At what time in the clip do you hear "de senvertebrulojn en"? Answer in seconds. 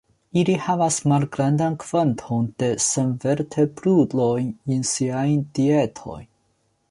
2.63-4.83